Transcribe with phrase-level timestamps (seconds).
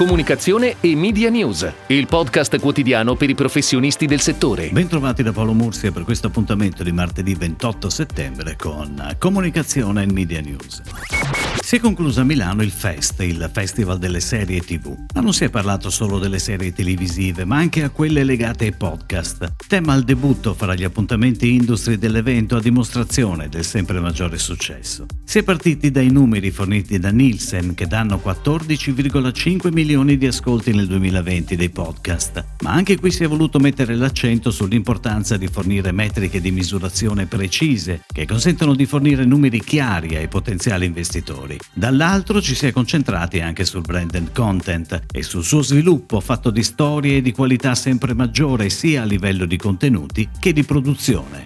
[0.00, 4.70] Comunicazione e Media News, il podcast quotidiano per i professionisti del settore.
[4.70, 10.40] Bentrovati da Paolo Mursia per questo appuntamento di martedì 28 settembre con Comunicazione e Media
[10.40, 10.80] News.
[11.62, 15.44] Si è concluso a Milano il FEST, il Festival delle serie TV, ma non si
[15.44, 19.52] è parlato solo delle serie televisive, ma anche a quelle legate ai podcast.
[19.68, 25.04] Tema al debutto fra gli appuntamenti industri dell'evento a dimostrazione del sempre maggiore successo.
[25.22, 30.86] Si è partiti dai numeri forniti da Nielsen che danno 14,5 milioni di ascolti nel
[30.86, 36.40] 2020 dei podcast, ma anche qui si è voluto mettere l'accento sull'importanza di fornire metriche
[36.40, 41.58] di misurazione precise che consentono di fornire numeri chiari ai potenziali investitori.
[41.72, 46.62] Dall'altro ci si è concentrati anche sul branded content e sul suo sviluppo fatto di
[46.62, 51.42] storie di qualità sempre maggiore sia a livello di contenuti che di produzione.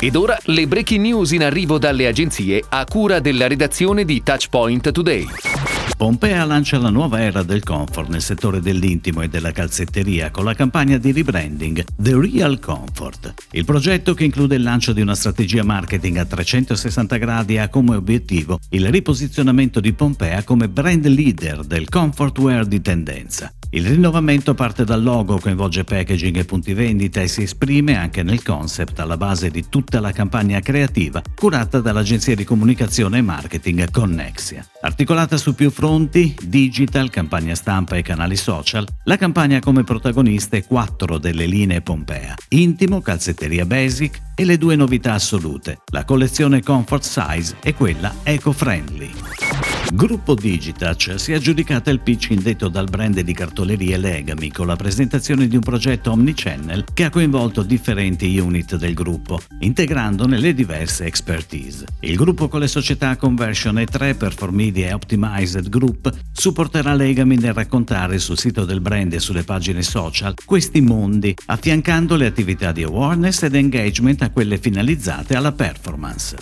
[0.00, 4.90] Ed ora le breaking news in arrivo dalle agenzie a cura della redazione di Touchpoint
[4.90, 5.67] Today.
[5.98, 10.54] Pompea lancia la nuova era del comfort nel settore dell'intimo e della calzetteria con la
[10.54, 13.34] campagna di rebranding The Real Comfort.
[13.50, 17.96] Il progetto che include il lancio di una strategia marketing a 360 gradi ha come
[17.96, 23.52] obiettivo il riposizionamento di Pompea come brand leader del comfort wear di tendenza.
[23.70, 28.42] Il rinnovamento parte dal logo, coinvolge packaging e punti vendita e si esprime anche nel
[28.42, 34.66] concept alla base di tutta la campagna creativa curata dall'agenzia di comunicazione e marketing Connexia.
[34.80, 40.64] Articolata su più fronti, digital, campagna stampa e canali social, la campagna ha come protagoniste
[40.64, 47.02] quattro delle linee Pompea, intimo, calzetteria basic e le due novità assolute, la collezione Comfort
[47.02, 49.67] Size e quella eco-friendly.
[49.90, 54.76] Gruppo Digitouch si è aggiudicata il pitch indetto dal brand di cartolerie Legami con la
[54.76, 61.06] presentazione di un progetto omnichannel che ha coinvolto differenti unit del gruppo, integrandone le diverse
[61.06, 61.86] expertise.
[62.00, 68.18] Il gruppo con le società Conversion E3, Performedia e Optimized Group supporterà Legami nel raccontare
[68.18, 73.42] sul sito del brand e sulle pagine social questi mondi, affiancando le attività di awareness
[73.42, 76.36] ed engagement a quelle finalizzate alla performance.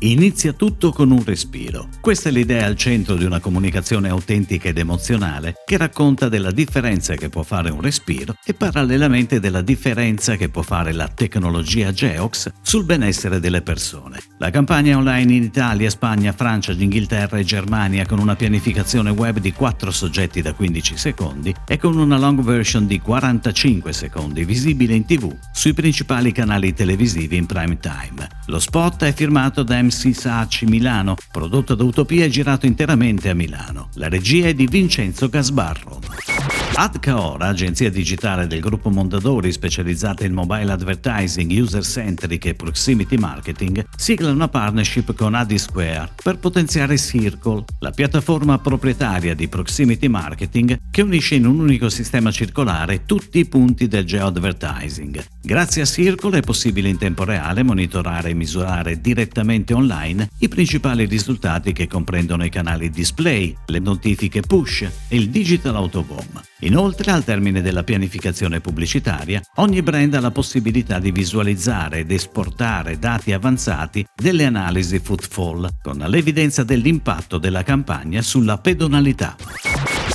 [0.00, 1.88] Inizia tutto con un respiro.
[2.00, 7.14] Questa è l'idea al centro di una comunicazione autentica ed emozionale che racconta della differenza
[7.14, 12.52] che può fare un respiro e parallelamente della differenza che può fare la tecnologia Geox
[12.62, 14.20] sul benessere delle persone.
[14.38, 19.52] La campagna online in Italia, Spagna, Francia, Inghilterra e Germania con una pianificazione web di
[19.52, 25.04] 4 soggetti da 15 secondi e con una long version di 45 secondi visibile in
[25.04, 28.28] tv sui principali canali televisivi in prime time.
[28.46, 33.34] Lo spot è firmato da MC Sacci Milano, prodotto da Utopia e girato interamente a
[33.34, 33.88] Milano.
[33.94, 35.98] La regia è di Vincenzo Gasbarro.
[36.74, 43.84] Adcaora, agenzia digitale del gruppo Mondadori specializzata in mobile advertising, user centric e proximity marketing,
[43.96, 51.04] sigla una partnership con Adisquare per potenziare Circle, la piattaforma proprietaria di proximity marketing che
[51.04, 55.24] unisce in un unico sistema circolare tutti i punti del geo-advertising.
[55.40, 61.04] Grazie a Circle è possibile in tempo reale monitorare e misurare direttamente online i principali
[61.04, 66.42] risultati che comprendono i canali display, le notifiche push e il digital home.
[66.62, 72.98] Inoltre, al termine della pianificazione pubblicitaria, ogni brand ha la possibilità di visualizzare ed esportare
[72.98, 79.36] dati avanzati delle analisi footfall, con l'evidenza dell'impatto della campagna sulla pedonalità.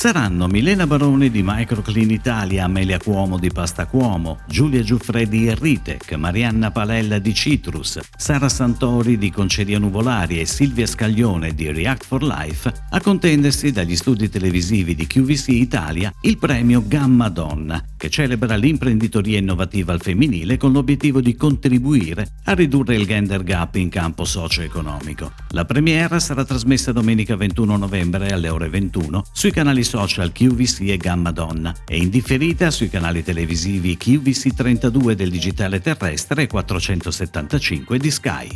[0.00, 6.14] Saranno Milena Baroni di Microclean Italia, Amelia Cuomo di Pasta Cuomo, Giulia Giuffredi di Ritec,
[6.14, 12.22] Marianna Palella di Citrus, Sara Santori di Conceria Nuvolari e Silvia Scaglione di React for
[12.22, 18.56] Life a contendersi dagli studi televisivi di QVC Italia il premio Gamma Donna, che celebra
[18.56, 24.24] l'imprenditoria innovativa al femminile con l'obiettivo di contribuire a ridurre il gender gap in campo
[24.24, 25.32] socio-economico.
[25.50, 30.96] La premiera sarà trasmessa domenica 21 novembre alle ore 21 sui canali social QVC e
[30.96, 38.10] Gamma Donna e indifferita sui canali televisivi QVC 32 del digitale terrestre e 475 di
[38.12, 38.48] Sky.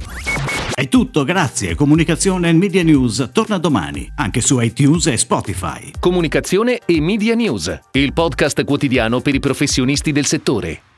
[0.72, 1.74] È tutto, grazie.
[1.74, 5.90] Comunicazione e Media News torna domani, anche su iTunes e Spotify.
[5.98, 10.93] Comunicazione e Media News, il podcast quotidiano per i professionisti del settore.